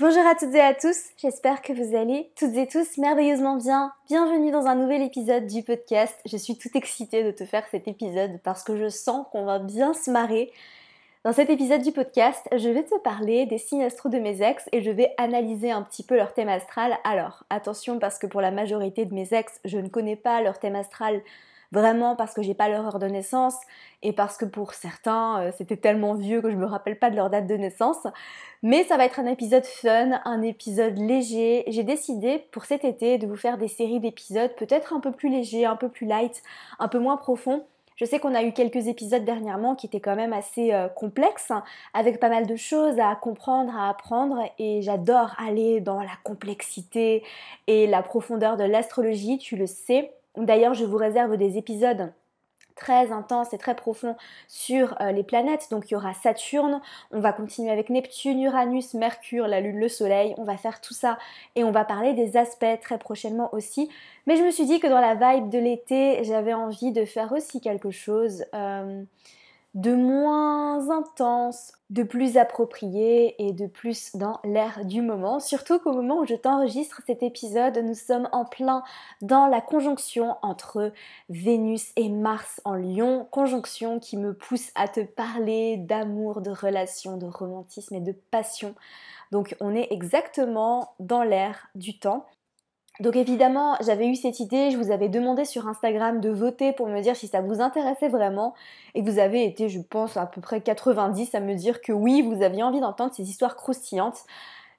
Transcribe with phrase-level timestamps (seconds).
[0.00, 3.92] Bonjour à toutes et à tous, j'espère que vous allez toutes et tous merveilleusement bien.
[4.08, 6.18] Bienvenue dans un nouvel épisode du podcast.
[6.24, 9.58] Je suis toute excitée de te faire cet épisode parce que je sens qu'on va
[9.58, 10.52] bien se marrer.
[11.22, 14.66] Dans cet épisode du podcast, je vais te parler des signes astro de mes ex
[14.72, 16.96] et je vais analyser un petit peu leur thème astral.
[17.04, 20.58] Alors, attention parce que pour la majorité de mes ex, je ne connais pas leur
[20.58, 21.20] thème astral
[21.72, 23.54] vraiment parce que j'ai pas leur heure de naissance
[24.02, 27.16] et parce que pour certains euh, c'était tellement vieux que je me rappelle pas de
[27.16, 28.06] leur date de naissance.
[28.62, 31.64] Mais ça va être un épisode fun, un épisode léger.
[31.68, 35.30] J'ai décidé pour cet été de vous faire des séries d'épisodes peut-être un peu plus
[35.30, 36.42] légers, un peu plus light,
[36.78, 37.64] un peu moins profonds.
[38.00, 41.52] Je sais qu'on a eu quelques épisodes dernièrement qui étaient quand même assez euh, complexes,
[41.92, 47.22] avec pas mal de choses à comprendre, à apprendre, et j'adore aller dans la complexité
[47.66, 50.14] et la profondeur de l'astrologie, tu le sais.
[50.36, 52.12] D'ailleurs, je vous réserve des épisodes
[52.80, 54.16] très intenses et très profonds
[54.48, 55.68] sur euh, les planètes.
[55.70, 56.80] Donc il y aura Saturne,
[57.12, 60.94] on va continuer avec Neptune, Uranus, Mercure, la Lune, le Soleil, on va faire tout
[60.94, 61.18] ça
[61.56, 63.90] et on va parler des aspects très prochainement aussi.
[64.26, 67.32] Mais je me suis dit que dans la vibe de l'été, j'avais envie de faire
[67.32, 68.44] aussi quelque chose.
[68.54, 69.02] Euh,
[69.74, 75.38] de moins intense, de plus approprié et de plus dans l'air du moment.
[75.38, 78.82] Surtout qu'au moment où je t'enregistre cet épisode, nous sommes en plein
[79.22, 80.92] dans la conjonction entre
[81.28, 87.16] Vénus et Mars en Lion, conjonction qui me pousse à te parler d'amour, de relations,
[87.16, 88.74] de romantisme et de passion.
[89.30, 92.26] Donc on est exactement dans l'air du temps.
[93.00, 96.86] Donc évidemment, j'avais eu cette idée, je vous avais demandé sur Instagram de voter pour
[96.86, 98.54] me dire si ça vous intéressait vraiment
[98.94, 102.20] et vous avez été, je pense, à peu près 90 à me dire que oui,
[102.20, 104.18] vous aviez envie d'entendre ces histoires croustillantes.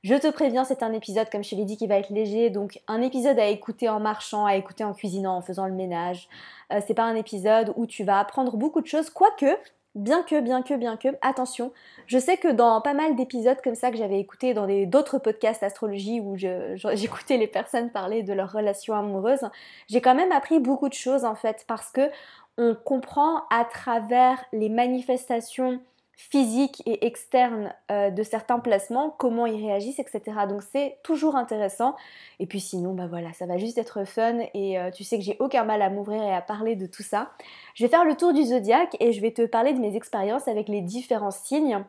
[0.03, 2.79] Je te préviens, c'est un épisode, comme je l'ai dit, qui va être léger, donc
[2.87, 6.27] un épisode à écouter en marchant, à écouter en cuisinant, en faisant le ménage.
[6.71, 9.57] Euh, c'est pas un épisode où tu vas apprendre beaucoup de choses, quoique
[9.93, 11.73] Bien que, bien que, bien que, attention,
[12.07, 15.63] je sais que dans pas mal d'épisodes comme ça que j'avais écouté dans d'autres podcasts
[15.63, 16.37] astrologie où
[16.93, 19.43] j'écoutais les personnes parler de leurs relations amoureuses,
[19.89, 22.09] j'ai quand même appris beaucoup de choses en fait parce que
[22.57, 25.81] on comprend à travers les manifestations
[26.15, 30.21] physique et externe euh, de certains placements, comment ils réagissent, etc.
[30.47, 31.95] Donc c'est toujours intéressant.
[32.39, 35.23] Et puis sinon, bah voilà, ça va juste être fun et euh, tu sais que
[35.23, 37.31] j'ai aucun mal à m'ouvrir et à parler de tout ça.
[37.75, 40.47] Je vais faire le tour du zodiaque et je vais te parler de mes expériences
[40.47, 41.83] avec les différents signes.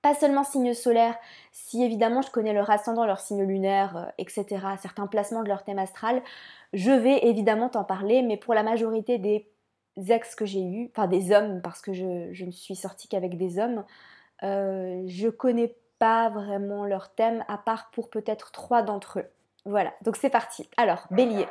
[0.00, 1.16] Pas seulement signes solaires,
[1.52, 4.46] si évidemment je connais leur ascendant, leur signe lunaire, euh, etc.,
[4.80, 6.22] certains placements de leur thème astral,
[6.72, 9.51] je vais évidemment t'en parler, mais pour la majorité des
[9.96, 13.58] ex que j'ai eu, enfin des hommes, parce que je, ne suis sortie qu'avec des
[13.58, 13.84] hommes,
[14.42, 19.26] euh, je connais pas vraiment leur thème, à part pour peut-être trois d'entre eux.
[19.64, 20.68] Voilà, donc c'est parti.
[20.76, 21.46] Alors, bélier.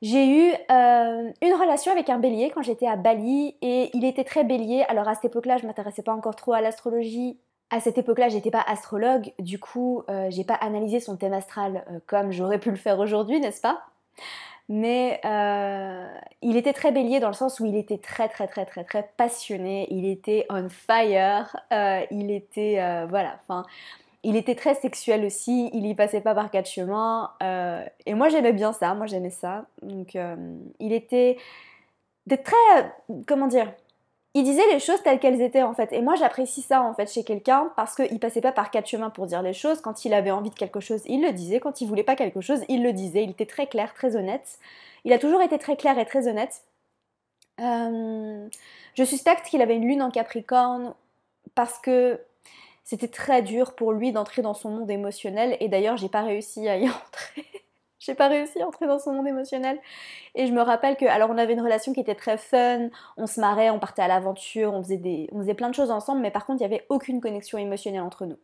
[0.00, 4.24] J'ai eu euh, une relation avec un bélier quand j'étais à Bali et il était
[4.24, 4.84] très bélier.
[4.88, 7.38] Alors à cette époque-là, je m'intéressais pas encore trop à l'astrologie.
[7.70, 11.84] À cette époque-là, j'étais pas astrologue, du coup, euh, j'ai pas analysé son thème astral
[12.06, 13.80] comme j'aurais pu le faire aujourd'hui, n'est-ce pas?
[14.72, 16.08] Mais euh,
[16.40, 19.06] il était très bélier dans le sens où il était très très très très très
[19.18, 23.66] passionné, il était on fire, euh, il était euh, voilà, enfin
[24.22, 27.32] il était très sexuel aussi, il y passait pas par quatre chemins.
[28.06, 30.16] Et moi j'aimais bien ça, moi j'aimais ça, donc
[30.80, 31.36] il était
[32.28, 32.94] très
[33.26, 33.70] comment dire
[34.34, 35.92] il disait les choses telles qu'elles étaient en fait.
[35.92, 39.10] Et moi j'apprécie ça en fait chez quelqu'un parce qu'il passait pas par quatre chemins
[39.10, 39.80] pour dire les choses.
[39.80, 41.60] Quand il avait envie de quelque chose, il le disait.
[41.60, 43.24] Quand il voulait pas quelque chose, il le disait.
[43.24, 44.58] Il était très clair, très honnête.
[45.04, 46.62] Il a toujours été très clair et très honnête.
[47.60, 48.48] Euh,
[48.94, 50.94] je suspecte qu'il avait une lune en Capricorne
[51.54, 52.18] parce que
[52.84, 55.56] c'était très dur pour lui d'entrer dans son monde émotionnel.
[55.60, 57.44] Et d'ailleurs, j'ai pas réussi à y entrer.
[58.04, 59.78] J'ai pas réussi à entrer dans son monde émotionnel.
[60.34, 63.26] Et je me rappelle que, alors on avait une relation qui était très fun, on
[63.26, 66.32] se marrait, on partait à l'aventure, on faisait, on faisait plein de choses ensemble, mais
[66.32, 68.38] par contre il n'y avait aucune connexion émotionnelle entre nous.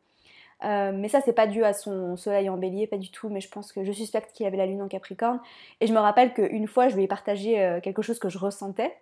[0.65, 3.41] Euh, mais ça, c'est pas dû à son soleil en bélier, pas du tout, mais
[3.41, 5.41] je pense que je suspecte qu'il avait la lune en capricorne.
[5.81, 8.39] Et je me rappelle qu'une fois, je lui ai partagé euh, quelque chose que je
[8.39, 8.97] ressentais.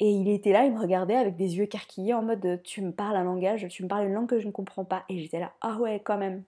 [0.00, 2.92] Et il était là, il me regardait avec des yeux écarquillés en mode tu me
[2.92, 5.04] parles un langage, tu me parles une langue que je ne comprends pas.
[5.08, 6.42] Et j'étais là, ah ouais, quand même.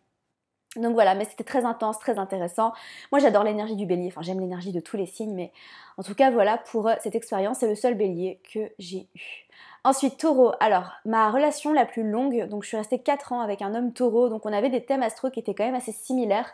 [0.77, 2.73] Donc voilà, mais c'était très intense, très intéressant.
[3.13, 5.53] Moi j'adore l'énergie du bélier, enfin j'aime l'énergie de tous les signes, mais
[5.97, 9.47] en tout cas voilà pour euh, cette expérience, c'est le seul bélier que j'ai eu.
[9.85, 13.61] Ensuite taureau, alors ma relation la plus longue, donc je suis restée 4 ans avec
[13.61, 16.51] un homme taureau, donc on avait des thèmes astro qui étaient quand même assez similaires,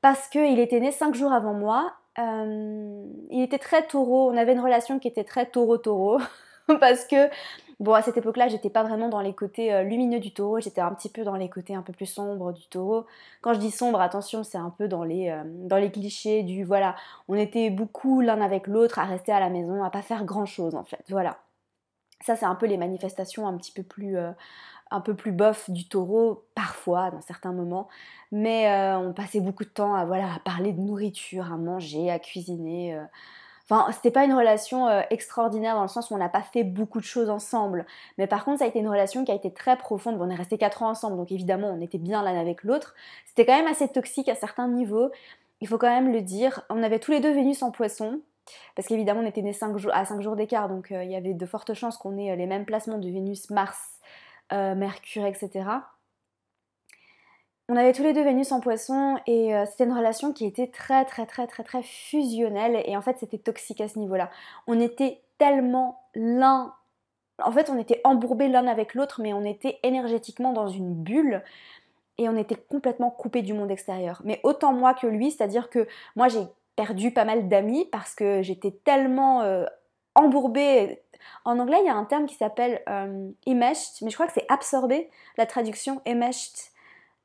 [0.00, 4.52] parce qu'il était né 5 jours avant moi, euh, il était très taureau, on avait
[4.52, 6.18] une relation qui était très taureau-taureau,
[6.80, 7.28] parce que
[7.78, 10.80] Bon, à cette époque-là, j'étais pas vraiment dans les côtés euh, lumineux du taureau, j'étais
[10.80, 13.04] un petit peu dans les côtés un peu plus sombres du taureau.
[13.42, 16.64] Quand je dis sombre, attention, c'est un peu dans les, euh, dans les clichés du
[16.64, 16.96] voilà,
[17.28, 20.74] on était beaucoup l'un avec l'autre à rester à la maison, à pas faire grand-chose
[20.74, 21.04] en fait.
[21.10, 21.38] Voilà.
[22.24, 24.16] Ça, c'est un peu les manifestations un petit peu plus
[24.90, 27.88] un peu plus bof du taureau, parfois, dans certains moments.
[28.32, 32.10] Mais euh, on passait beaucoup de temps à, voilà, à parler de nourriture, à manger,
[32.10, 32.98] à cuisiner.
[33.70, 33.74] Euh.
[33.74, 36.64] Enfin, c'était pas une relation euh, extraordinaire dans le sens où on n'a pas fait
[36.64, 37.86] beaucoup de choses ensemble.
[38.18, 40.16] Mais par contre, ça a été une relation qui a été très profonde.
[40.20, 42.94] on est resté 4 ans ensemble, donc évidemment, on était bien l'un avec l'autre.
[43.26, 45.10] C'était quand même assez toxique à certains niveaux.
[45.60, 46.62] Il faut quand même le dire.
[46.70, 48.20] On avait tous les deux Vénus en poisson.
[48.76, 49.56] Parce qu'évidemment, on était nés
[49.92, 52.64] à 5 jours d'écart, donc il y avait de fortes chances qu'on ait les mêmes
[52.64, 53.96] placements de Vénus, Mars,
[54.52, 55.64] euh, Mercure, etc.
[57.68, 60.68] On avait tous les deux Vénus en poisson et euh, c'était une relation qui était
[60.68, 64.30] très très très très très fusionnelle et en fait c'était toxique à ce niveau-là.
[64.68, 66.72] On était tellement l'un,
[67.42, 71.42] en fait on était embourbés l'un avec l'autre mais on était énergétiquement dans une bulle
[72.18, 74.22] et on était complètement coupés du monde extérieur.
[74.24, 76.46] Mais autant moi que lui, c'est-à-dire que moi j'ai
[76.76, 79.64] perdu pas mal d'amis parce que j'étais tellement euh,
[80.14, 81.02] embourbée
[81.44, 84.46] en anglais, il y a un terme qui s'appelle euh, mais je crois que c'est
[84.48, 86.75] absorbé, la traduction immersed.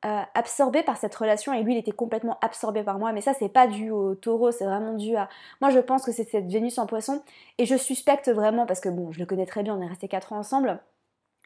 [0.04, 3.34] Euh, absorbé par cette relation et lui il était complètement absorbé par moi mais ça
[3.34, 5.28] c'est pas dû au taureau c'est vraiment dû à
[5.60, 7.22] moi je pense que c'est cette Vénus en poisson
[7.58, 10.08] et je suspecte vraiment parce que bon je le connais très bien on est resté
[10.08, 10.80] 4 ans ensemble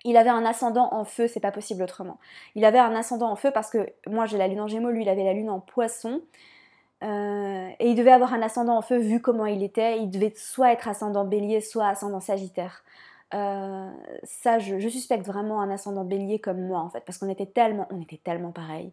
[0.07, 2.19] il avait un ascendant en feu, c'est pas possible autrement.
[2.55, 5.03] Il avait un ascendant en feu parce que moi j'ai la lune en gémeaux, lui
[5.03, 6.23] il avait la lune en poisson.
[7.03, 9.99] Euh, et il devait avoir un ascendant en feu vu comment il était.
[9.99, 12.85] Il devait soit être ascendant bélier, soit ascendant sagittaire.
[13.35, 13.91] Euh,
[14.23, 17.87] ça, je, suspecte vraiment un ascendant bélier comme moi en fait, parce qu'on était tellement,
[17.91, 18.93] on était tellement pareil.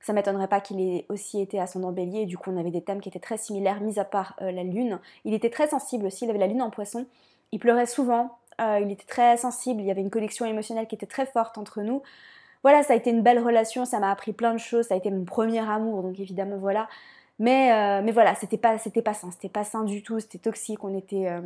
[0.00, 2.82] Ça m'étonnerait pas qu'il ait aussi été ascendant bélier, et du coup on avait des
[2.82, 5.00] thèmes qui étaient très similaires, mis à part euh, la lune.
[5.24, 7.06] Il était très sensible aussi, il avait la lune en poisson,
[7.52, 11.06] il pleurait souvent, il était très sensible, il y avait une connexion émotionnelle qui était
[11.06, 12.02] très forte entre nous.
[12.62, 14.96] Voilà, ça a été une belle relation, ça m'a appris plein de choses, ça a
[14.96, 16.88] été mon premier amour, donc évidemment voilà.
[17.38, 20.38] Mais, euh, mais voilà, c'était pas, c'était pas sain, c'était pas sain du tout, c'était
[20.38, 21.42] toxique, on était, euh,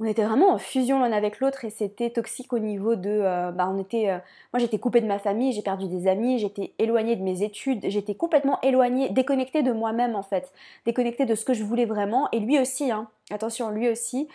[0.00, 3.52] on était vraiment en fusion l'un avec l'autre et c'était toxique au niveau de, euh,
[3.52, 4.06] bah on était,
[4.52, 7.80] moi j'étais coupée de ma famille, j'ai perdu des amis, j'étais éloignée de mes études,
[7.84, 10.52] j'étais complètement éloignée, déconnectée de moi-même en fait,
[10.86, 14.28] déconnectée de ce que je voulais vraiment et lui aussi, hein, attention, lui aussi.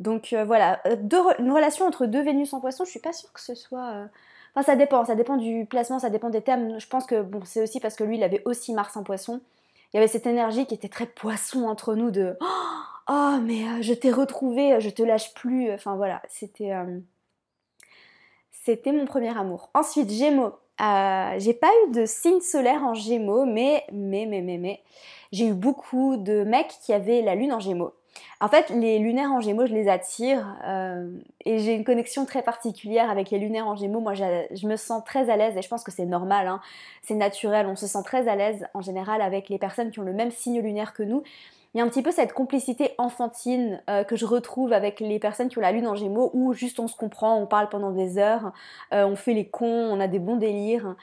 [0.00, 0.80] Donc voilà,
[1.38, 4.08] une relation entre deux Vénus en poisson, je suis pas sûre que ce soit
[4.54, 6.80] Enfin, ça dépend, ça dépend du placement, ça dépend des thèmes.
[6.80, 9.40] Je pense que bon, c'est aussi parce que lui, il avait aussi Mars en poisson.
[9.92, 12.46] Il y avait cette énergie qui était très poisson entre nous de Oh,
[13.42, 15.72] mais euh, je t'ai retrouvé, je te lâche plus.
[15.72, 16.72] Enfin voilà, c'était.
[16.72, 16.98] Euh,
[18.50, 19.70] c'était mon premier amour.
[19.74, 20.52] Ensuite, Gémeaux.
[20.80, 24.80] Euh, j'ai pas eu de signe solaire en Gémeaux, mais, mais, mais, mais, mais,
[25.30, 27.92] j'ai eu beaucoup de mecs qui avaient la lune en Gémeaux.
[28.40, 31.10] En fait, les lunaires en gémeaux, je les attire euh,
[31.44, 34.00] et j'ai une connexion très particulière avec les lunaires en gémeaux.
[34.00, 36.60] Moi, je me sens très à l'aise et je pense que c'est normal, hein.
[37.02, 37.66] c'est naturel.
[37.66, 40.30] On se sent très à l'aise en général avec les personnes qui ont le même
[40.30, 41.22] signe lunaire que nous.
[41.74, 45.20] Il y a un petit peu cette complicité enfantine euh, que je retrouve avec les
[45.20, 47.92] personnes qui ont la lune en gémeaux où juste on se comprend, on parle pendant
[47.92, 48.52] des heures,
[48.92, 50.96] euh, on fait les cons, on a des bons délires.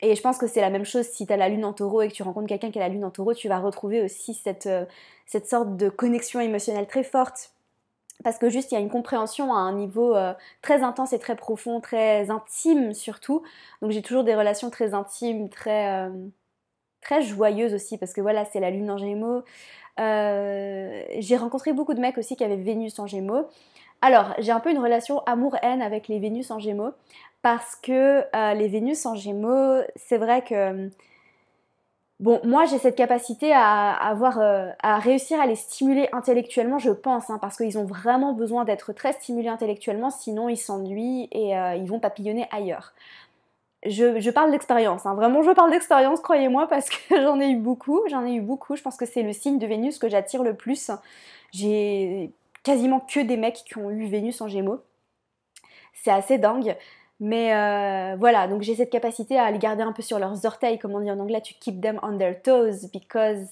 [0.00, 2.02] Et je pense que c'est la même chose si tu as la lune en taureau
[2.02, 4.34] et que tu rencontres quelqu'un qui a la lune en taureau, tu vas retrouver aussi
[4.34, 4.84] cette, euh,
[5.26, 7.52] cette sorte de connexion émotionnelle très forte.
[8.22, 10.14] Parce que juste il y a une compréhension à un niveau
[10.60, 13.42] très intense et très profond, très intime surtout.
[13.80, 16.08] Donc j'ai toujours des relations très intimes, très,
[17.02, 19.42] très joyeuses aussi, parce que voilà, c'est la lune en gémeaux.
[19.98, 23.46] j'ai rencontré beaucoup de mecs aussi qui avaient Vénus en gémeaux.
[24.00, 26.92] Alors, j'ai un peu une relation amour-haine avec les Vénus en gémeaux
[27.42, 30.90] parce que euh, les Vénus en Gémeaux, c'est vrai que
[32.20, 36.92] bon, moi j'ai cette capacité à avoir, euh, à réussir à les stimuler intellectuellement, je
[36.92, 41.58] pense, hein, parce qu'ils ont vraiment besoin d'être très stimulés intellectuellement, sinon ils s'ennuient et
[41.58, 42.94] euh, ils vont papillonner ailleurs.
[43.84, 45.14] Je, parle d'expérience, hein.
[45.14, 48.76] vraiment je parle d'expérience, croyez-moi, parce que j'en ai eu beaucoup, j'en ai eu beaucoup.
[48.76, 50.90] Je pense que c'est le signe de Vénus que j'attire le plus.
[51.52, 54.80] J'ai quasiment que des mecs qui ont eu Vénus en Gémeaux.
[55.94, 56.76] C'est assez dingue.
[57.18, 60.78] Mais euh, voilà, donc j'ai cette capacité à les garder un peu sur leurs orteils,
[60.78, 63.46] comme on dit en anglais, to keep them on their toes, because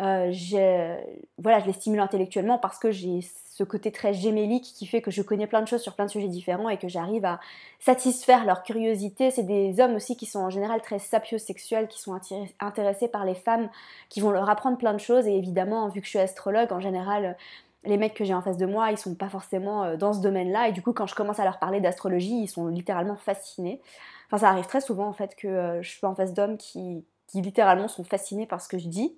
[0.00, 0.96] euh,
[1.38, 5.10] voilà, je les stimule intellectuellement parce que j'ai ce côté très gémélique qui fait que
[5.10, 7.40] je connais plein de choses sur plein de sujets différents et que j'arrive à
[7.78, 9.30] satisfaire leur curiosité.
[9.30, 12.18] C'est des hommes aussi qui sont en général très sapiosexuels, qui sont
[12.60, 13.68] intéressés par les femmes,
[14.08, 15.26] qui vont leur apprendre plein de choses.
[15.26, 17.36] Et évidemment, vu que je suis astrologue, en général,
[17.84, 20.20] les mecs que j'ai en face de moi, ils sont pas forcément euh, dans ce
[20.20, 20.68] domaine-là.
[20.68, 23.80] Et du coup, quand je commence à leur parler d'astrologie, ils sont littéralement fascinés.
[24.26, 27.04] Enfin, ça arrive très souvent en fait que euh, je suis en face d'hommes qui,
[27.34, 29.16] littéralement sont fascinés par ce que je dis.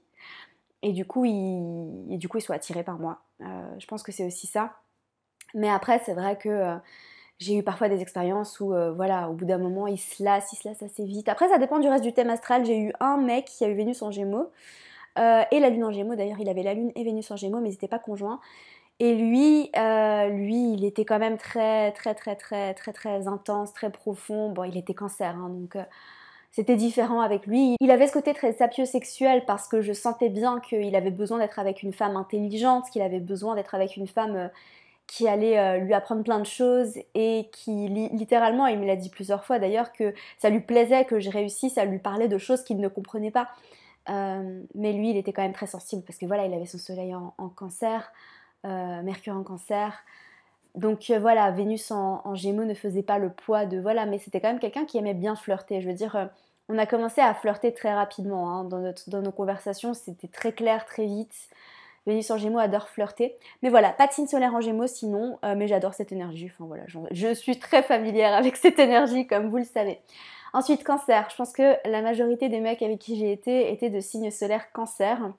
[0.83, 3.21] Et du coup, ils, et du coup, ils sont attirés par moi.
[3.41, 4.73] Euh, je pense que c'est aussi ça.
[5.55, 6.77] Mais après, c'est vrai que
[7.39, 10.57] j'ai eu parfois des expériences où, voilà, au bout d'un moment, ils se lassent, ils
[10.57, 11.29] se lassent assez vite.
[11.29, 12.65] Après, ça dépend du reste du thème astral.
[12.65, 14.51] J'ai eu un mec qui a eu Vénus en Gémeaux.
[15.19, 17.61] Euh, et la lune en gémeaux, d'ailleurs, il avait la lune et Vénus en gémeaux,
[17.61, 18.41] mais ils n'étaient pas conjoints.
[18.99, 23.73] Et lui, euh, lui, il était quand même très, très, très, très, très, très intense,
[23.73, 24.51] très profond.
[24.53, 25.85] Bon, il était cancer, hein, donc euh,
[26.53, 27.77] c'était différent avec lui.
[27.81, 31.59] Il avait ce côté très sapiosexuel parce que je sentais bien qu'il avait besoin d'être
[31.59, 34.49] avec une femme intelligente, qu'il avait besoin d'être avec une femme euh,
[35.09, 39.45] qui allait lui apprendre plein de choses et qui littéralement, il me l'a dit plusieurs
[39.45, 42.79] fois d'ailleurs, que ça lui plaisait que je réussisse à lui parler de choses qu'il
[42.79, 43.49] ne comprenait pas.
[44.09, 47.15] mais lui, il était quand même très sensible parce que voilà, il avait son soleil
[47.15, 48.11] en cancer.
[48.65, 50.05] Euh, Mercure en cancer.
[50.75, 54.41] Donc euh, voilà, Vénus en, Gémeaux ne faisait pas le poids de voilà, mais c'était
[54.41, 55.81] quand même quelqu'un qui aimait bien flirter.
[55.83, 56.27] Je veux dire, euh,
[56.69, 61.07] on a commencé à flirter très rapidement hein, dans, nos conversations, c'était très clair, très
[61.07, 61.35] vite.
[62.07, 63.37] Vénus en Gémeaux adore flirter.
[63.63, 66.51] Mais voilà, pas de signe solaire en Gémeaux sinon, mais j'adore cette énergie.
[66.53, 70.01] Enfin voilà, je suis très familière avec cette énergie, comme vous le savez.
[70.53, 71.29] Ensuite, cancer.
[71.31, 74.71] Je pense que la majorité des mecs avec qui j'ai été étaient de signe solaire
[74.73, 75.33] cancer.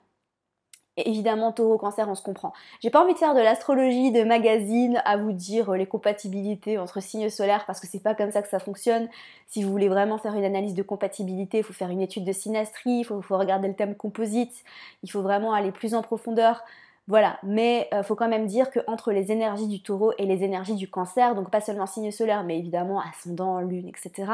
[0.96, 2.52] Évidemment, taureau, cancer, on se comprend.
[2.80, 6.78] J'ai pas envie de faire de l'astrologie de magazine à vous dire euh, les compatibilités
[6.78, 9.08] entre signes solaires parce que c'est pas comme ça que ça fonctionne.
[9.48, 12.30] Si vous voulez vraiment faire une analyse de compatibilité, il faut faire une étude de
[12.30, 14.62] synastrie, il faut, regarder le thème composite,
[15.02, 16.62] il faut vraiment aller plus en profondeur.
[17.08, 20.44] Voilà, mais il euh, faut quand même dire qu'entre les énergies du taureau et les
[20.44, 24.30] énergies du cancer, donc pas seulement signe solaire, mais évidemment ascendant, lune, etc.,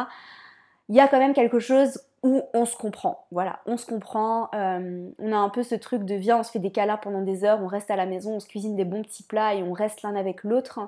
[0.90, 3.26] il y a quand même quelque chose où on se comprend.
[3.30, 4.50] Voilà, on se comprend.
[4.54, 7.22] Euh, on a un peu ce truc de viens, on se fait des câlins pendant
[7.22, 9.62] des heures, on reste à la maison, on se cuisine des bons petits plats et
[9.62, 10.80] on reste l'un avec l'autre.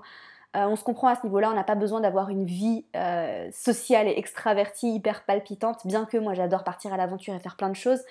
[0.55, 3.49] Euh, on se comprend à ce niveau-là, on n'a pas besoin d'avoir une vie euh,
[3.53, 7.71] sociale et extravertie hyper palpitante, bien que moi j'adore partir à l'aventure et faire plein
[7.71, 8.03] de choses.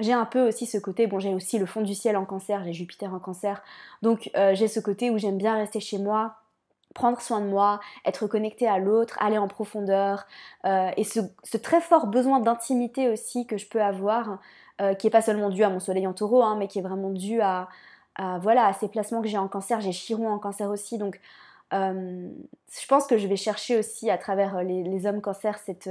[0.00, 2.64] J'ai un peu aussi ce côté, bon j'ai aussi le fond du ciel en cancer,
[2.64, 3.62] j'ai Jupiter en cancer,
[4.02, 6.34] donc j'ai ce côté où j'aime bien rester chez moi,
[6.96, 10.26] prendre soin de moi, être connecté à l'autre, aller en profondeur,
[10.64, 11.20] euh, et ce,
[11.58, 14.40] très fort besoin d'intimité aussi que je peux avoir,
[14.80, 16.82] euh, qui est pas seulement dû à mon soleil en taureau, hein, mais qui est
[16.82, 17.68] vraiment dû à,
[18.40, 21.20] voilà, à ces placements que j'ai en cancer, j'ai Chiron en cancer aussi, donc
[21.74, 22.28] euh,
[22.80, 25.90] je pense que je vais chercher aussi à travers les, hommes cancer cette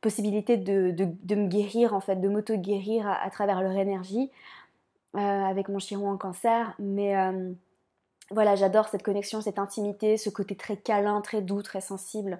[0.00, 4.30] possibilité de, me guérir, en fait, de m'auto-guérir à, à, travers leur énergie,
[5.12, 7.14] avec mon Chiron en cancer, mais
[8.30, 12.38] voilà, j'adore cette connexion, cette intimité, ce côté très câlin, très doux, très sensible.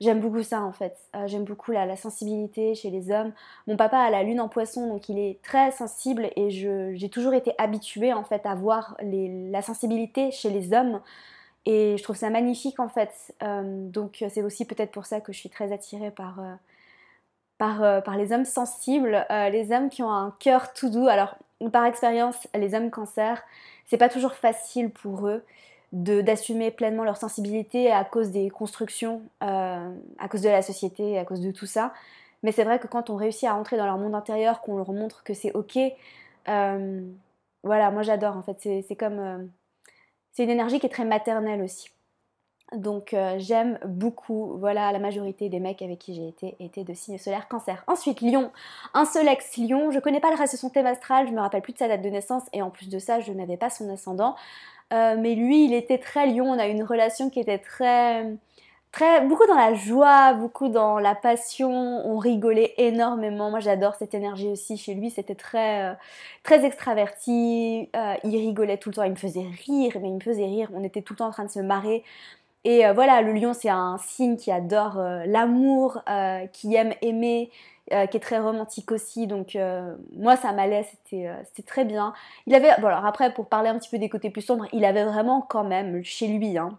[0.00, 0.96] J'aime beaucoup ça en fait.
[1.16, 3.32] Euh, j'aime beaucoup la, sensibilité chez les hommes.
[3.66, 7.34] Mon papa a la lune en poisson, donc il est très sensible et j'ai toujours
[7.34, 11.00] été habituée en fait à voir la sensibilité chez les hommes.
[11.66, 13.34] Et je trouve ça magnifique en fait.
[13.42, 16.54] Euh, donc c'est aussi peut-être pour ça que je suis très attirée par, euh,
[17.58, 21.08] par, par les hommes sensibles, les hommes qui ont un cœur tout doux.
[21.08, 21.36] Alors
[21.72, 23.42] par expérience, les hommes cancer,
[23.88, 25.44] c'est pas toujours facile pour eux
[25.92, 31.24] d'assumer pleinement leur sensibilité à cause des constructions, euh, à cause de la société, à
[31.24, 31.94] cause de tout ça.
[32.42, 34.92] Mais c'est vrai que quand on réussit à entrer dans leur monde intérieur, qu'on leur
[34.92, 35.78] montre que c'est ok,
[36.48, 37.00] euh,
[37.64, 38.58] voilà, moi j'adore en fait.
[38.86, 39.18] C'est comme.
[39.18, 39.44] Euh,
[40.32, 41.90] c'est une énergie qui est très maternelle aussi.
[42.76, 47.16] Donc j'aime beaucoup, voilà, la majorité des mecs avec qui j'ai été étaient de signe
[47.16, 47.82] solaire cancer.
[47.86, 48.50] Ensuite, Lion,
[48.92, 51.62] un seul ex-Lion, je connais pas le reste de son thème astral, je me rappelle
[51.62, 53.90] plus de sa date de naissance et en plus de ça, je n'avais pas son
[53.90, 54.36] ascendant.
[54.92, 58.36] Euh, mais lui, il était très Lion, on a une relation qui était très...
[58.90, 63.50] Très, beaucoup dans la joie, beaucoup dans la passion, on rigolait énormément.
[63.50, 65.94] Moi j'adore cette énergie aussi chez lui, c'était très, euh,
[66.42, 70.20] très extraverti, euh, il rigolait tout le temps, il me faisait rire, mais il me
[70.20, 72.02] faisait rire, on était tout le temps en train de se marrer.
[72.68, 76.92] Et euh, voilà, le lion, c'est un signe qui adore euh, l'amour, euh, qui aime
[77.00, 77.50] aimer,
[77.90, 79.26] qui est très romantique aussi.
[79.26, 79.56] Donc
[80.14, 82.12] moi, ça m'allait, c'était très bien.
[82.46, 84.84] Il avait, bon alors après, pour parler un petit peu des côtés plus sombres, il
[84.84, 86.78] avait vraiment quand même chez lui hein,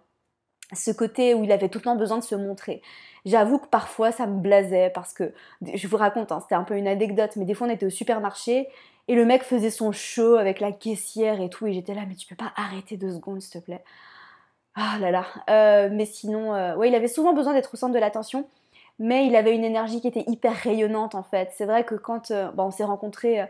[0.71, 2.83] ce côté où il avait tout le temps besoin de se montrer.
[3.25, 5.33] J'avoue que parfois ça me blasait parce que,
[5.73, 7.89] je vous raconte, hein, c'était un peu une anecdote, mais des fois on était au
[7.89, 8.67] supermarché
[9.07, 12.13] et le mec faisait son show avec la caissière et tout, et j'étais là, mais
[12.13, 13.83] tu peux pas arrêter deux secondes s'il te plaît.
[14.75, 15.25] Ah là là.
[15.49, 18.47] Euh, mais sinon, euh, il avait souvent besoin d'être au centre de l'attention,
[18.99, 21.51] mais il avait une énergie qui était hyper rayonnante en fait.
[21.55, 23.47] C'est vrai que quand euh, on s'est rencontrés,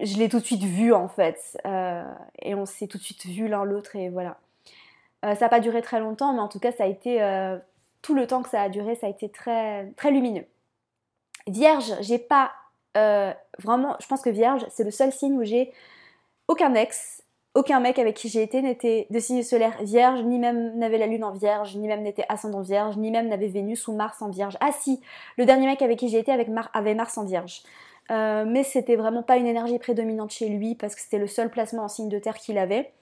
[0.00, 1.58] je l'ai tout de suite vu en fait.
[2.42, 4.38] et on s'est tout de suite vu l'un l'autre et voilà.
[5.22, 7.18] ça n'a pas duré très longtemps, mais en tout cas, ça a été.
[8.02, 10.46] tout le temps que ça a duré, ça a été très, très lumineux.
[11.48, 12.52] Vierge, j'ai pas.
[12.94, 15.72] vraiment, je pense que Vierge, c'est le seul signe où j'ai
[16.48, 17.15] aucun ex,
[17.56, 21.06] aucun mec avec qui j'ai été n'était de signe solaire vierge, ni même n'avait la
[21.06, 24.28] lune en vierge, ni même n'était ascendant vierge, ni même n'avait Vénus ou Mars en
[24.28, 24.56] vierge.
[24.60, 25.00] Ah si,
[25.38, 27.62] le dernier mec avec qui j'ai été avait Mars en vierge.
[28.10, 31.50] Euh, mais c'était vraiment pas une énergie prédominante chez lui parce que c'était le seul
[31.50, 32.92] placement en signe de terre qu'il avait.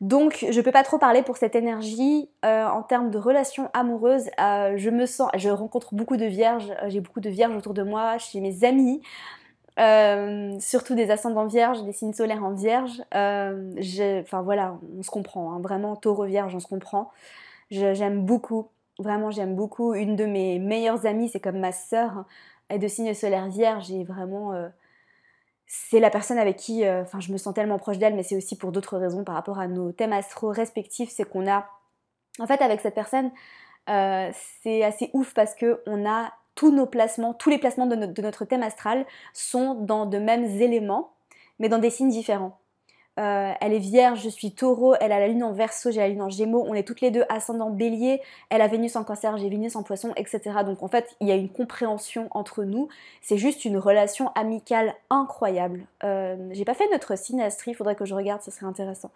[0.00, 4.28] Donc je peux pas trop parler pour cette énergie euh, en termes de relations amoureuses.
[4.40, 7.82] Euh, je me sens, je rencontre beaucoup de vierges, j'ai beaucoup de vierges autour de
[7.82, 9.02] moi, chez mes amis.
[10.60, 13.02] Surtout des ascendants vierges, des signes solaires en vierge.
[13.12, 15.60] enfin voilà, on se comprend, hein.
[15.60, 17.10] vraiment taureau vierge, on se comprend.
[17.70, 18.68] J'aime beaucoup,
[18.98, 19.94] vraiment j'aime beaucoup.
[19.94, 22.24] Une de mes meilleures amies, c'est comme ma sœur,
[22.70, 24.52] est de signe solaire vierge et vraiment
[25.68, 28.36] c'est la personne avec qui euh, enfin je me sens tellement proche d'elle, mais c'est
[28.36, 31.68] aussi pour d'autres raisons par rapport à nos thèmes astro respectifs, c'est qu'on a
[32.40, 33.30] en fait avec cette personne
[33.90, 34.30] euh,
[34.62, 38.44] c'est assez ouf parce que on a tous nos placements, tous les placements de, notre
[38.44, 41.12] thème astral sont dans de mêmes éléments,
[41.60, 42.58] mais dans des signes différents.
[43.20, 46.08] Euh, elle est vierge, je suis taureau, elle a la lune en verso, j'ai la
[46.08, 49.38] lune en gémeaux, on est toutes les deux ascendant bélier, elle a Vénus en cancer,
[49.38, 50.40] j'ai Vénus en poisson, etc.
[50.66, 52.88] Donc en fait, il y a une compréhension entre nous,
[53.22, 55.86] c'est juste une relation amicale incroyable.
[56.02, 59.12] Euh, j'ai pas fait notre signe astri, il faudrait que je regarde, ce serait intéressant.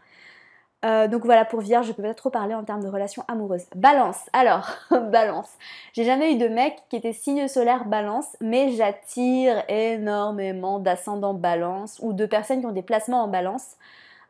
[0.85, 3.67] Euh, donc voilà, pour Vierge, je peux pas trop parler en termes de relations amoureuses.
[3.77, 5.51] Balance, alors, balance.
[5.93, 11.99] J'ai jamais eu de mec qui était signe solaire balance, mais j'attire énormément d'ascendants balance
[12.03, 13.77] ou de personnes qui ont des placements en balance,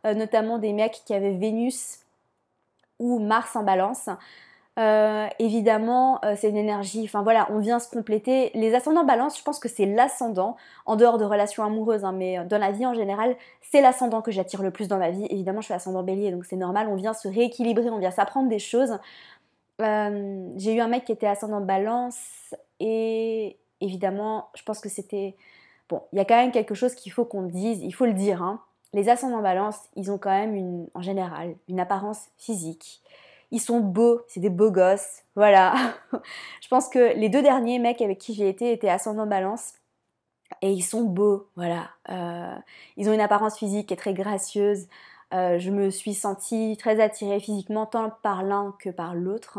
[0.07, 2.01] euh, notamment des mecs qui avaient Vénus
[2.99, 4.09] ou Mars en balance.
[4.79, 8.51] Euh, évidemment, euh, c'est une énergie, enfin voilà, on vient se compléter.
[8.55, 12.43] Les ascendants balance, je pense que c'est l'ascendant, en dehors de relations amoureuses, hein, mais
[12.47, 15.27] dans la vie en général, c'est l'ascendant que j'attire le plus dans ma vie.
[15.29, 18.49] Évidemment, je suis ascendant bélier, donc c'est normal, on vient se rééquilibrer, on vient s'apprendre
[18.49, 18.99] des choses.
[19.83, 25.37] Euh, j'ai eu un mec qui était ascendant balance, et évidemment, je pense que c'était...
[25.91, 28.15] Bon, il y a quand même quelque chose qu'il faut qu'on dise, il faut le
[28.15, 28.63] dire, hein.
[28.95, 33.03] Les ascendants balance, ils ont quand même une, en général, une apparence physique
[33.53, 35.23] ils sont beaux, c'est des beaux gosses.
[35.37, 35.75] Voilà.
[36.63, 39.75] je pense que les deux derniers mecs avec qui j'ai été étaient ascendant balance.
[40.63, 41.91] Et ils sont beaux, voilà.
[42.11, 42.55] Euh,
[42.97, 44.87] ils ont une apparence physique qui est très gracieuse.
[45.33, 49.59] Euh, je me suis sentie très attirée physiquement tant par l'un que par l'autre.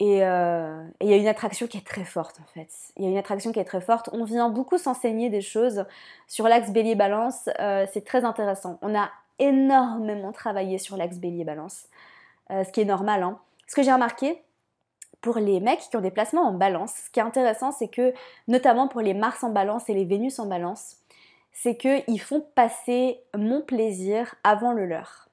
[0.00, 2.68] Euh, et il y a une attraction qui est très forte en fait.
[2.96, 4.08] Il y a une attraction qui est très forte.
[4.12, 5.84] On vient beaucoup s'enseigner des choses
[6.26, 7.48] sur l'axe bélier-balance.
[7.92, 8.78] c'est très intéressant.
[8.82, 11.86] On a énormément travaillé sur l'axe bélier-balance.
[12.50, 13.22] Euh, ce qui est normal.
[13.22, 13.38] Hein.
[13.66, 14.42] Ce que j'ai remarqué,
[15.20, 18.12] pour les mecs qui ont des placements en balance, ce qui est intéressant, c'est que,
[18.48, 20.96] notamment pour les Mars en balance et les Vénus en balance,
[21.52, 25.28] c'est qu'ils font passer mon plaisir avant le leur.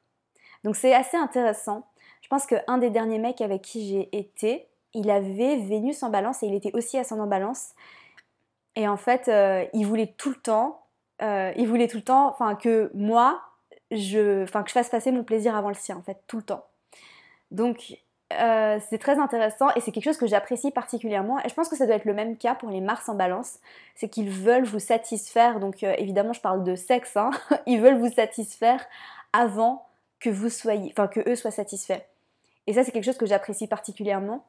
[0.63, 1.87] Donc c'est assez intéressant.
[2.21, 6.43] Je pense qu'un des derniers mecs avec qui j'ai été, il avait Vénus en balance
[6.43, 7.71] et il était aussi ascendant balance.
[8.75, 10.85] Et en fait, euh, il voulait tout le temps,
[11.21, 13.41] euh, il voulait tout le temps, enfin que moi,
[13.91, 16.43] je, enfin que je fasse passer mon plaisir avant le sien, en fait, tout le
[16.43, 16.68] temps.
[17.51, 17.97] Donc
[18.31, 21.39] euh, c'est très intéressant et c'est quelque chose que j'apprécie particulièrement.
[21.43, 23.59] Et je pense que ça doit être le même cas pour les Mars en balance.
[23.95, 25.59] C'est qu'ils veulent vous satisfaire.
[25.59, 27.17] Donc euh, évidemment, je parle de sexe.
[27.17, 27.31] Hein.
[27.65, 28.85] Ils veulent vous satisfaire
[29.33, 29.85] avant
[30.19, 32.01] que vous soyez, enfin que eux soient satisfaits.
[32.67, 34.45] Et ça, c'est quelque chose que j'apprécie particulièrement.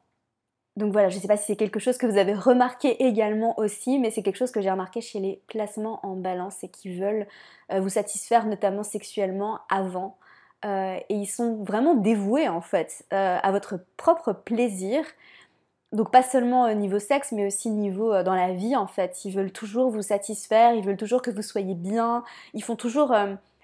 [0.77, 3.59] Donc voilà, je ne sais pas si c'est quelque chose que vous avez remarqué également
[3.59, 6.97] aussi, mais c'est quelque chose que j'ai remarqué chez les placements en balance et qui
[6.97, 7.27] veulent
[7.73, 10.17] euh, vous satisfaire notamment sexuellement avant
[10.65, 15.05] euh, et ils sont vraiment dévoués en fait euh, à votre propre plaisir.
[15.93, 19.25] Donc pas seulement au niveau sexe, mais aussi niveau euh, dans la vie en fait.
[19.25, 23.15] Ils veulent toujours vous satisfaire, ils veulent toujours que vous soyez bien, ils font toujours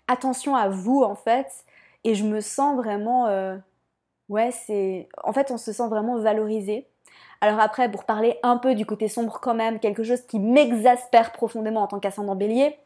[0.09, 1.65] attention à vous en fait.
[2.05, 3.29] Et je me sens vraiment...
[4.29, 5.09] ouais, c'est...
[5.25, 6.87] En fait, on se sent vraiment valorisé.
[7.41, 11.33] Alors après, pour parler un peu du côté sombre quand même, quelque chose qui m'exaspère
[11.33, 12.79] profondément en tant qu'ascendant bélier,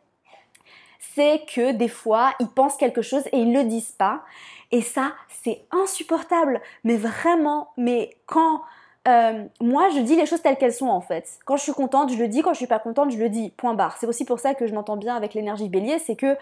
[1.14, 4.22] c'est que des fois, ils pensent quelque chose et ils le disent pas.
[4.70, 6.60] Et ça, c'est insupportable.
[6.84, 8.62] Mais vraiment, mais quand
[9.08, 11.38] euh, moi, je dis les choses telles qu'elles sont en fait.
[11.46, 12.42] Quand je suis contente, je le dis.
[12.42, 13.50] Quand je suis pas contente, je le dis.
[13.56, 13.96] Point barre.
[13.98, 16.36] C'est aussi pour ça que je m'entends bien avec l'énergie bélier, c'est que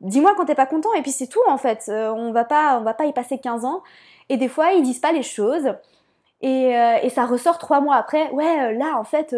[0.00, 1.86] dis-moi quand t'es pas content et puis c'est tout en fait.
[1.88, 3.82] Euh, on va pas, on va pas y passer 15 ans.
[4.28, 5.74] Et des fois, ils disent pas les choses.
[6.40, 8.30] Et, euh, et ça ressort trois mois après.
[8.30, 9.34] Ouais, là en fait,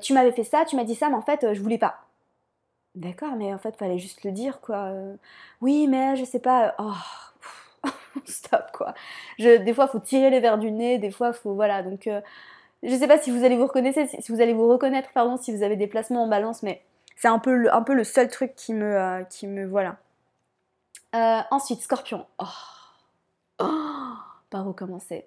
[0.00, 1.96] tu m'avais fait ça, tu m'as dit ça, mais en fait, je voulais pas.
[2.94, 4.76] D'accord, mais en fait, fallait juste le dire, quoi.
[4.90, 5.16] Euh.
[5.62, 6.74] Oui, mais je sais pas.
[6.78, 6.92] Oh,
[8.26, 8.92] stop, quoi.
[9.38, 11.54] Je, des fois, faut tirer les verres du nez, des fois, faut.
[11.54, 12.06] Voilà, donc.
[12.06, 12.20] Euh,
[12.82, 15.54] je sais pas si vous allez vous reconnaître, si vous allez vous reconnaître, pardon, si
[15.54, 16.82] vous avez des placements en balance, mais
[17.16, 18.98] c'est un peu le, un peu le seul truc qui me.
[18.98, 19.96] Euh, qui me voilà.
[21.50, 22.26] ensuite, scorpion.
[22.38, 22.44] Oh.
[23.60, 24.14] oh.
[24.50, 25.26] Par où commencer?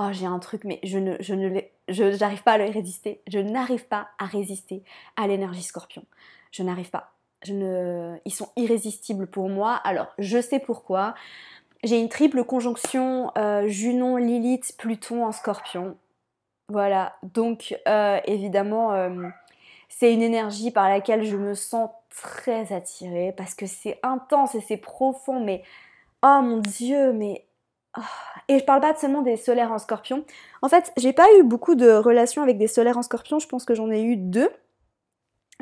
[0.00, 3.20] Oh, j'ai un truc, mais je ne, je ne j'arrive pas à le résister.
[3.26, 4.84] Je n'arrive pas à résister
[5.16, 6.04] à l'énergie scorpion
[6.52, 7.12] je n'arrive pas.
[7.48, 9.74] Ils sont irrésistibles pour moi.
[9.84, 11.14] Alors, je sais pourquoi.
[11.82, 15.96] J'ai une triple conjonction euh, Junon, Lilith, Pluton en scorpion.
[16.68, 19.28] Voilà, donc euh, évidemment, euh,
[19.88, 24.60] c'est une énergie par laquelle je me sens très attirée parce que c'est intense et
[24.60, 25.62] c'est profond, mais
[26.22, 27.44] oh mon dieu, mais.
[27.98, 28.00] Oh.
[28.48, 30.24] Et je parle pas seulement des solaires en scorpion.
[30.62, 33.64] En fait, j'ai pas eu beaucoup de relations avec des solaires en scorpion, je pense
[33.64, 34.50] que j'en ai eu deux.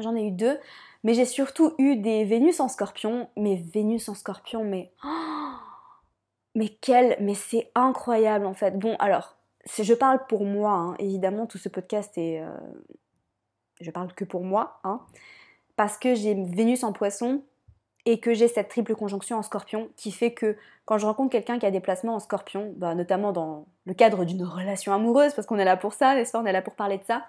[0.00, 0.58] J'en ai eu deux.
[1.02, 3.28] Mais j'ai surtout eu des Vénus en scorpion.
[3.36, 4.92] Mais Vénus en scorpion, mais...
[6.54, 7.16] mais quel...
[7.20, 8.78] Mais c'est incroyable en fait.
[8.78, 9.36] Bon, alors,
[9.66, 10.94] je parle pour moi, hein.
[10.98, 12.40] évidemment, tout ce podcast est...
[12.40, 12.50] Euh,
[13.80, 15.00] je parle que pour moi, hein,
[15.76, 17.42] parce que j'ai Vénus en poisson
[18.06, 21.58] et que j'ai cette triple conjonction en scorpion qui fait que quand je rencontre quelqu'un
[21.58, 25.46] qui a des placements en scorpion, bah, notamment dans le cadre d'une relation amoureuse, parce
[25.46, 27.26] qu'on est là pour ça, n'est-ce pas, on est là pour parler de ça,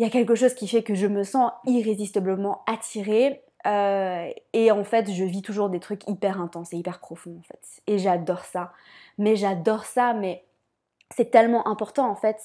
[0.00, 3.42] il y a quelque chose qui fait que je me sens irrésistiblement attirée.
[3.66, 7.42] Euh, et en fait, je vis toujours des trucs hyper intenses et hyper profonds en
[7.42, 7.60] fait.
[7.86, 8.72] Et j'adore ça.
[9.18, 10.42] Mais j'adore ça, mais
[11.14, 12.40] c'est tellement important en fait,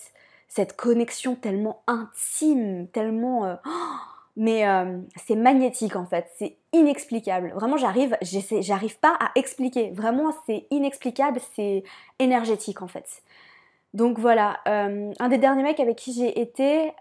[0.50, 3.46] cette connexion tellement intime, tellement...
[3.46, 3.56] Euh,
[4.36, 7.54] mais euh, c'est magnétique en fait, c'est inexplicable.
[7.56, 8.18] Vraiment, j'arrive,
[8.60, 9.92] j'arrive pas à expliquer.
[9.92, 11.86] Vraiment, c'est inexplicable, c'est
[12.20, 13.24] énergétique en fait.
[13.96, 16.92] Donc voilà, euh, un des derniers mecs avec qui j'ai été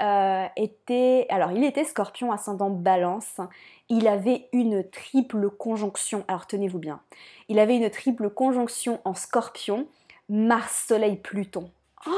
[0.56, 3.40] était, alors il était Scorpion ascendant Balance.
[3.88, 6.24] Il avait une triple conjonction.
[6.28, 7.00] Alors tenez-vous bien,
[7.48, 9.88] il avait une triple conjonction en Scorpion,
[10.28, 11.68] Mars, Soleil, Pluton.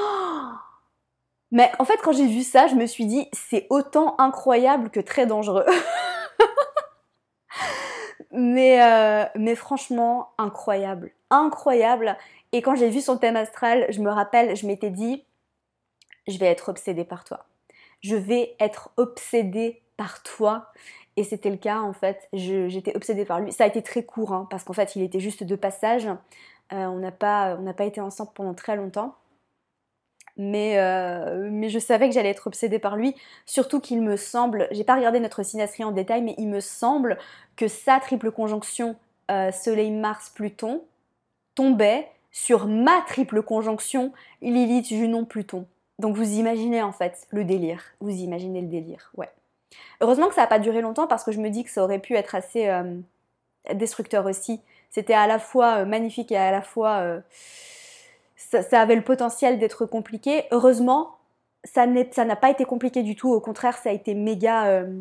[1.52, 5.00] Mais en fait, quand j'ai vu ça, je me suis dit, c'est autant incroyable que
[5.00, 5.64] très dangereux.
[8.82, 11.12] euh, mais franchement, incroyable.
[11.30, 12.16] Incroyable.
[12.52, 15.24] Et quand j'ai vu son thème astral, je me rappelle, je m'étais dit,
[16.26, 17.46] je vais être obsédée par toi.
[18.00, 20.72] Je vais être obsédée par toi.
[21.16, 22.28] Et c'était le cas en fait.
[22.32, 23.52] J'étais obsédée par lui.
[23.52, 26.06] Ça a été très court hein, parce qu'en fait il était juste de passage.
[26.06, 29.16] Euh, on n'a pas, pas été ensemble pendant très longtemps
[30.36, 33.14] mais, euh, mais je savais que j'allais être obsédée par lui,
[33.46, 37.18] surtout qu'il me semble, j'ai pas regardé notre synastrie en détail, mais il me semble
[37.56, 38.96] que sa triple conjonction
[39.30, 40.82] euh, Soleil-Mars-Pluton
[41.56, 45.66] tombait sur ma triple conjonction Lilith-Junon-Pluton.
[45.98, 49.30] Donc vous imaginez en fait le délire, vous imaginez le délire, ouais.
[50.00, 51.98] Heureusement que ça n'a pas duré longtemps parce que je me dis que ça aurait
[51.98, 52.94] pu être assez euh,
[53.74, 54.60] destructeur aussi.
[54.90, 57.20] C'était à la fois magnifique et à la fois
[58.36, 60.44] ça, avait le potentiel d'être compliqué.
[60.50, 61.16] Heureusement,
[61.64, 63.32] ça n'a pas été compliqué du tout.
[63.32, 64.66] Au contraire, ça a été méga.
[64.66, 65.00] Euh,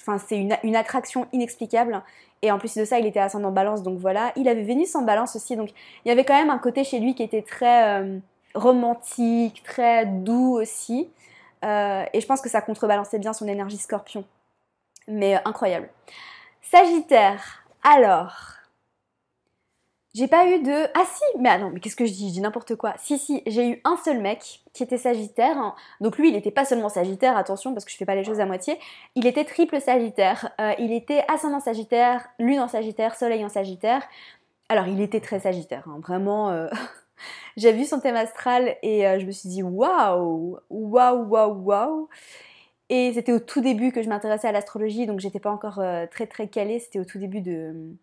[0.00, 2.02] enfin, c'est une, attraction inexplicable.
[2.42, 4.32] Et en plus de ça, il était ascendant balance, donc voilà.
[4.36, 5.70] Il avait Vénus en balance aussi, donc
[6.04, 8.18] il y avait quand même un côté chez lui qui était très euh,
[8.54, 11.08] romantique, très doux aussi.
[11.64, 14.24] Euh, et je pense que ça contrebalançait bien son énergie scorpion.
[15.08, 15.88] Mais incroyable.
[16.62, 18.55] Sagittaire, alors,
[20.16, 20.88] j'ai pas eu de.
[20.94, 22.94] Ah si, mais ah non, mais qu'est-ce que je dis Je dis n'importe quoi.
[22.96, 25.74] Si, si, j'ai eu un seul mec qui était Sagittaire.
[26.00, 28.40] Donc lui, il était pas seulement Sagittaire, attention, parce que je fais pas les choses
[28.40, 28.78] à moitié.
[29.14, 30.54] Il était triple Sagittaire.
[30.58, 34.02] Euh, il était ascendant Sagittaire, Lune en Sagittaire, Soleil en Sagittaire.
[34.70, 36.48] Alors, il était très Sagittaire, hein, vraiment.
[36.48, 36.68] Euh,
[37.58, 42.08] j'ai vu son thème astral et euh, je me suis dit waouh, waouh, waouh, waouh.
[42.88, 46.26] Et c'était au tout début que je m'intéressais à l'astrologie, donc j'étais pas encore très
[46.26, 46.78] très calée.
[46.78, 47.96] C'était au tout début de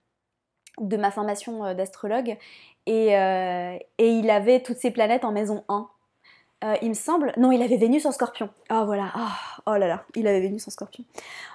[0.80, 2.38] de ma formation euh, d'astrologue
[2.90, 5.88] euh, et, il avait toutes ses planètes en maison 1.
[6.64, 7.34] Euh, il me semble.
[7.38, 8.50] Non, il avait Vénus en scorpion.
[8.70, 9.12] Ah voilà.
[9.14, 11.04] Ah, oh là là, il avait Vénus en scorpion.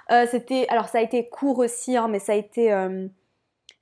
[0.09, 2.71] Alors ça a été court aussi, hein, mais ça a été.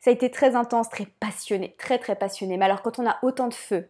[0.00, 2.56] ça a été très intense, très passionné, très très passionné.
[2.56, 3.88] Mais alors quand on a autant de feu,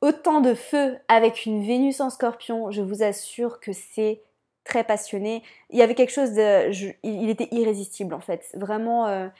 [0.00, 4.22] autant de feu avec une Vénus en scorpion, je vous assure que c'est
[4.64, 5.42] très passionné.
[5.70, 6.32] Il y avait quelque chose
[7.02, 8.50] il était irrésistible en fait.
[8.54, 9.30] Vraiment.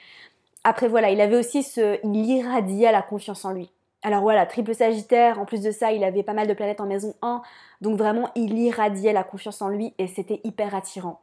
[0.63, 3.71] Après voilà, il avait aussi ce, il irradiait la confiance en lui.
[4.01, 6.85] Alors voilà, triple sagittaire, en plus de ça, il avait pas mal de planètes en
[6.85, 7.41] maison 1,
[7.81, 11.21] donc vraiment il irradiait la confiance en lui et c'était hyper attirant.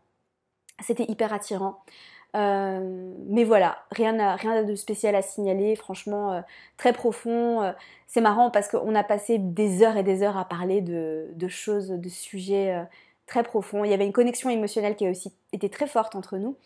[0.80, 1.82] C'était hyper attirant.
[2.36, 6.40] Euh, mais voilà, rien, de spécial à signaler, franchement euh,
[6.76, 7.62] très profond.
[7.62, 7.72] Euh,
[8.06, 11.90] c'est marrant parce qu'on a passé des heures et des heures à parler de choses,
[11.90, 12.86] de sujets
[13.26, 13.84] très profonds.
[13.84, 16.56] Il y avait une connexion émotionnelle qui a aussi été très forte entre nous.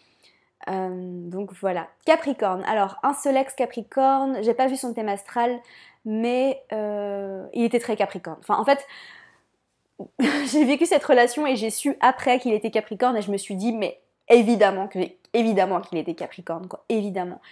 [0.69, 1.89] Euh, donc voilà.
[2.05, 2.63] Capricorne.
[2.65, 5.61] Alors, un seul ex Capricorne, j'ai pas vu son thème astral,
[6.05, 8.39] mais euh, il était très Capricorne.
[8.41, 8.87] Enfin, en fait,
[10.47, 13.57] j'ai vécu cette relation et j'ai su après qu'il était Capricorne et je me suis
[13.57, 14.89] dit, mais évidemment
[15.35, 16.67] évidemment qu'il était Capricorne.
[16.89, 17.43] Évidemment.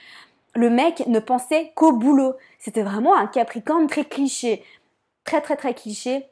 [0.54, 2.34] Le mec ne pensait qu'au boulot.
[2.58, 4.64] C'était vraiment un Capricorne très cliché.
[5.24, 6.26] Très très très cliché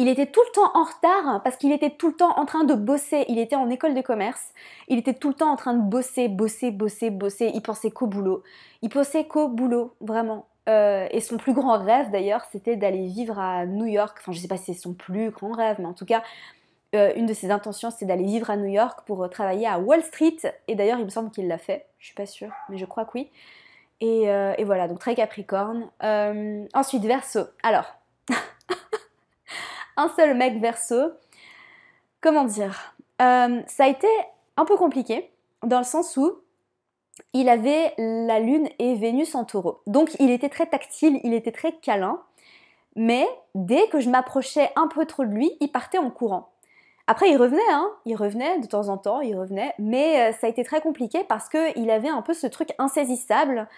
[0.00, 2.64] il était tout le temps en retard parce qu'il était tout le temps en train
[2.64, 3.26] de bosser.
[3.28, 4.54] Il était en école de commerce.
[4.88, 7.50] Il était tout le temps en train de bosser, bosser, bosser, bosser.
[7.52, 8.42] Il pensait qu'au boulot.
[8.80, 10.46] Il pensait qu'au boulot, vraiment.
[10.70, 14.16] Euh, et son plus grand rêve d'ailleurs, c'était d'aller vivre à New York.
[14.20, 16.22] Enfin, je sais pas si c'est son plus grand rêve, mais en tout cas,
[16.94, 20.02] euh, une de ses intentions, c'est d'aller vivre à New York pour travailler à Wall
[20.02, 20.38] Street.
[20.66, 21.84] Et d'ailleurs, il me semble qu'il l'a fait.
[21.98, 23.30] Je suis pas sûre, mais je crois que oui.
[24.00, 25.90] Et, euh, et voilà, donc très Capricorne.
[26.72, 27.44] ensuite, Verseau.
[27.62, 27.99] Alors.
[30.00, 31.12] Un seul mec verso.
[32.20, 32.94] Comment dire?
[33.20, 34.08] Euh, ça a été
[34.56, 35.30] un peu compliqué
[35.62, 36.38] dans le sens où
[37.34, 39.82] il avait la Lune et Vénus en taureau.
[39.86, 42.20] Donc il était très tactile, il était très câlin.
[42.96, 46.50] Mais dès que je m'approchais un peu trop de lui, il partait en courant.
[47.06, 50.46] Après, il revenait, hein, il revenait de temps en temps, il revenait, mais euh, ça
[50.46, 53.68] a été très compliqué parce qu'il avait un peu ce truc insaisissable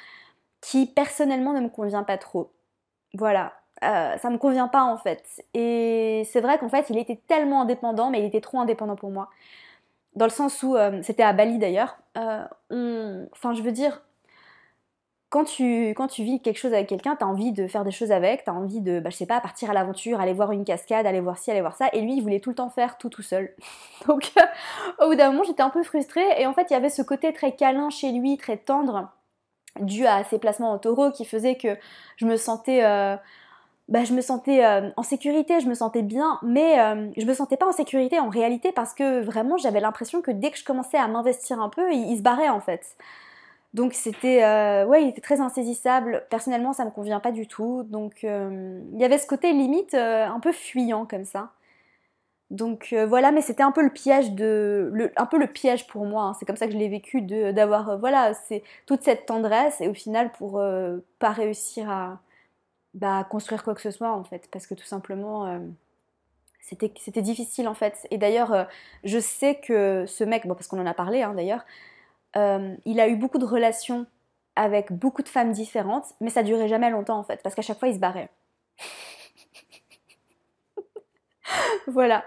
[0.61, 2.53] qui personnellement ne me convient pas trop.
[3.15, 5.43] Voilà, euh, ça me convient pas en fait.
[5.55, 9.11] Et c'est vrai qu'en fait, il était tellement indépendant, mais il était trop indépendant pour
[9.11, 9.29] moi.
[10.15, 14.03] Dans le sens où, euh, c'était à Bali d'ailleurs, euh, enfin je veux dire,
[15.31, 17.91] quand tu, quand tu vis quelque chose avec quelqu'un, tu as envie de faire des
[17.91, 20.53] choses avec, tu as envie de, bah, je sais pas, partir à l'aventure, aller voir
[20.53, 21.89] une cascade, aller voir ci, aller voir ça.
[21.95, 23.55] Et lui, il voulait tout le temps faire tout tout seul.
[24.07, 24.31] Donc,
[25.01, 26.27] au bout d'un moment, j'étais un peu frustrée.
[26.39, 29.09] Et en fait, il y avait ce côté très câlin chez lui, très tendre,
[29.81, 31.79] dû à ses placements en taureau, qui faisait que
[32.17, 32.83] je me sentais.
[33.93, 37.27] Euh, bah, je me sentais euh, en sécurité, je me sentais bien, mais euh, je
[37.27, 40.59] me sentais pas en sécurité en réalité parce que vraiment j'avais l'impression que dès que
[40.59, 42.97] je commençais à m'investir un peu, il, se barrait en fait.
[43.75, 46.27] Donc c'était, euh, ouais, il était très insaisissable.
[46.31, 47.85] Personnellement, ça me convient pas du tout.
[47.85, 51.51] Donc euh, il y avait ce côté limite euh, un peu fuyant comme ça.
[52.51, 56.25] Donc voilà, mais c'était un peu le piège de, un peu le piège pour moi.
[56.25, 56.35] Hein.
[56.39, 59.95] C'est comme ça que je l'ai vécu d'avoir, voilà, c'est toute cette tendresse et au
[59.95, 60.63] final pour
[61.19, 62.19] pas réussir à
[62.95, 65.61] bah, construire quoi que ce soit en fait, parce que tout simplement
[66.61, 68.07] c'était c'était difficile en fait.
[68.11, 68.69] Et d'ailleurs,
[69.05, 71.65] je sais que ce mec, bon parce qu'on en a parlé hein, d'ailleurs,
[72.37, 74.07] euh, il a eu beaucoup de relations
[74.57, 77.79] avec beaucoup de femmes différentes, mais ça durait jamais longtemps en fait, parce qu'à chaque
[77.79, 78.31] fois il se barrait.
[81.87, 82.25] voilà.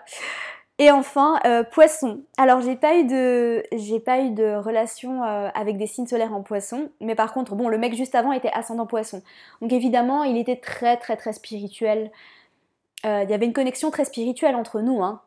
[0.78, 2.24] Et enfin, euh, poisson.
[2.38, 7.34] Alors j'ai pas eu de, relation euh, avec des signes solaires en poisson, mais par
[7.34, 9.24] contre, bon, le mec juste avant était ascendant poisson.
[9.62, 12.12] Donc évidemment, il était très très très spirituel.
[13.04, 15.04] Il y avait une connexion très spirituelle entre nous.
[15.04, 15.22] Hein.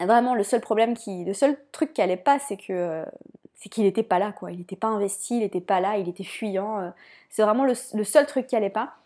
[0.00, 3.04] Vraiment, le seul problème qui, le seul truc qui allait pas, c'est que
[3.62, 4.50] c'est qu'il n'était pas là, quoi.
[4.50, 6.80] Il n'était pas investi, il n'était pas là, il était fuyant.
[6.80, 6.90] Euh.
[7.30, 8.96] c'est vraiment le, seul truc qui allait pas.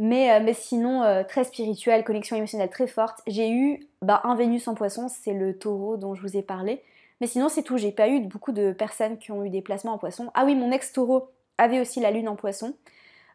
[0.00, 3.20] Mais, euh, mais sinon, euh, très spirituel, connexion émotionnelle très forte.
[3.28, 6.82] J'ai eu bah, un Vénus en poisson, c'est le taureau dont je vous ai parlé.
[7.20, 7.76] Mais sinon, c'est tout.
[7.76, 10.30] J'ai pas eu beaucoup de personnes qui ont eu des placements en poisson.
[10.34, 12.74] Ah oui, mon ex-taureau avait aussi la lune en poisson.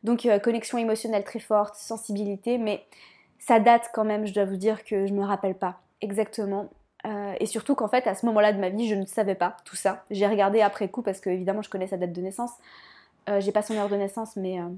[0.03, 2.57] Donc, connexion émotionnelle très forte, sensibilité.
[2.57, 2.83] Mais
[3.39, 6.69] ça date quand même, je dois vous dire que je me rappelle pas exactement.
[7.05, 9.57] Euh, et surtout qu'en fait, à ce moment-là de ma vie, je ne savais pas
[9.65, 10.03] tout ça.
[10.09, 12.51] J'ai regardé après coup parce que évidemment, je connais sa date de naissance.
[13.29, 14.69] Euh, j'ai pas son heure de naissance, mais euh,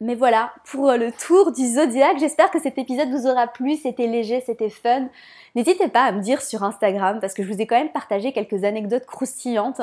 [0.00, 2.18] mais voilà pour le tour du zodiaque.
[2.18, 3.76] J'espère que cet épisode vous aura plu.
[3.76, 5.08] C'était léger, c'était fun.
[5.54, 8.32] N'hésitez pas à me dire sur Instagram parce que je vous ai quand même partagé
[8.32, 9.80] quelques anecdotes croustillantes.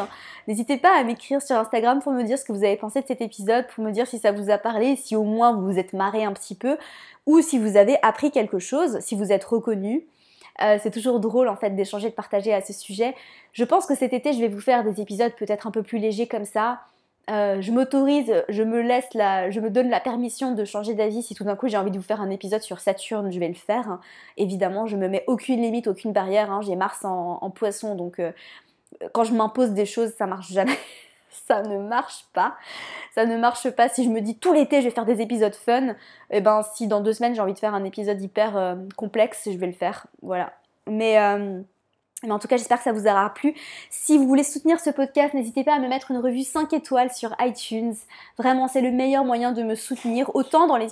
[0.47, 3.07] N'hésitez pas à m'écrire sur Instagram pour me dire ce que vous avez pensé de
[3.07, 5.79] cet épisode, pour me dire si ça vous a parlé, si au moins vous vous
[5.79, 6.77] êtes marré un petit peu
[7.25, 10.05] ou si vous avez appris quelque chose, si vous êtes reconnu.
[10.61, 13.15] Euh, c'est toujours drôle en fait d'échanger, de partager à ce sujet.
[13.53, 15.97] Je pense que cet été, je vais vous faire des épisodes peut-être un peu plus
[15.97, 16.81] légers comme ça.
[17.29, 21.23] Euh, je m'autorise, je me laisse la, je me donne la permission de changer d'avis
[21.23, 23.47] si tout d'un coup j'ai envie de vous faire un épisode sur Saturne, je vais
[23.47, 23.99] le faire.
[24.35, 26.51] Évidemment, je me mets aucune limite, aucune barrière.
[26.51, 26.61] Hein.
[26.61, 28.31] J'ai Mars en, poisson, donc euh,
[29.13, 30.77] quand je m'impose des choses, ça marche jamais.
[31.47, 32.55] ça ne marche pas.
[33.15, 35.55] Ça ne marche pas si je me dis tout l'été je vais faire des épisodes
[35.55, 35.89] fun.
[35.89, 35.93] Et
[36.31, 39.47] eh ben si dans deux semaines j'ai envie de faire un épisode hyper euh, complexe,
[39.49, 40.07] je vais le faire.
[40.21, 40.51] Voilà.
[40.87, 41.17] Mais
[42.23, 43.53] mais en tout cas, j'espère que ça vous aura plu.
[43.89, 47.11] Si vous voulez soutenir ce podcast, n'hésitez pas à me mettre une revue 5 étoiles
[47.11, 47.93] sur iTunes.
[48.37, 50.89] Vraiment, c'est le meilleur moyen de me soutenir, autant dans les,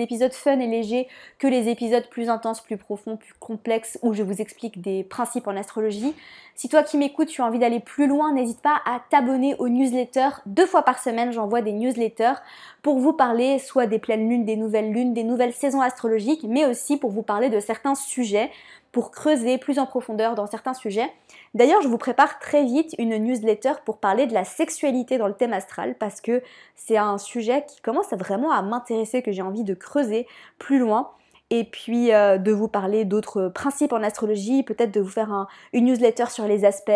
[0.00, 4.22] épisodes fun et légers que les épisodes plus intenses, plus profonds, plus complexes, où je
[4.22, 6.14] vous explique des principes en astrologie.
[6.54, 9.68] Si toi qui m'écoutes, tu as envie d'aller plus loin, n'hésite pas à t'abonner aux
[9.68, 10.40] newsletters.
[10.46, 12.34] Deux fois par semaine, j'envoie des newsletters
[12.82, 16.66] pour vous parler soit des pleines lunes, des nouvelles lunes, des nouvelles saisons astrologiques, mais
[16.66, 18.50] aussi pour vous parler de certains sujets
[18.94, 21.10] pour creuser plus en profondeur dans certains sujets.
[21.52, 25.34] D'ailleurs, je vous prépare très vite une newsletter pour parler de la sexualité dans le
[25.34, 26.42] thème astral parce que
[26.76, 30.28] c'est un sujet qui commence vraiment à m'intéresser, que j'ai envie de creuser
[30.60, 31.10] plus loin
[31.50, 35.86] et puis euh, de vous parler d'autres principes en astrologie, peut-être de vous faire une
[35.86, 36.92] newsletter sur les aspects.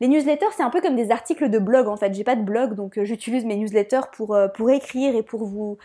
[0.00, 2.12] Les newsletters, c'est un peu comme des articles de blog en fait.
[2.12, 5.46] J'ai pas de blog, donc euh, j'utilise mes newsletters pour, euh, pour écrire et pour
[5.46, 5.78] vous,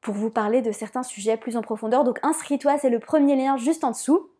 [0.00, 2.04] pour vous parler de certains sujets plus en profondeur.
[2.04, 4.30] Donc inscris-toi, c'est le premier lien juste en dessous.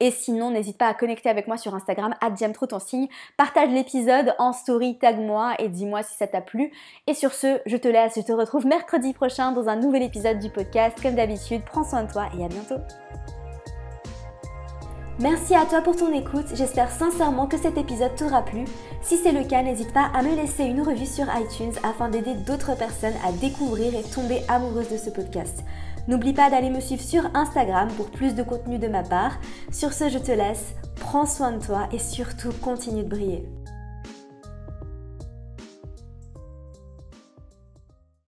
[0.00, 2.14] Et sinon, n'hésite pas à connecter avec moi sur Instagram,
[2.54, 3.08] trop ton signe.
[3.36, 6.72] Partage l'épisode en story, tag-moi et dis-moi si ça t'a plu.
[7.06, 10.38] Et sur ce, je te laisse, je te retrouve mercredi prochain dans un nouvel épisode
[10.38, 10.96] du podcast.
[11.02, 12.82] Comme d'habitude, prends soin de toi et à bientôt.
[15.20, 18.64] Merci à toi pour ton écoute, j'espère sincèrement que cet épisode t'aura plu.
[19.02, 22.32] Si c'est le cas, n'hésite pas à me laisser une revue sur iTunes afin d'aider
[22.32, 25.62] d'autres personnes à découvrir et tomber amoureuses de ce podcast.
[26.08, 29.38] N'oublie pas d'aller me suivre sur Instagram pour plus de contenu de ma part.
[29.72, 30.74] Sur ce, je te laisse.
[30.96, 33.59] prends soin de toi et surtout continue de briller.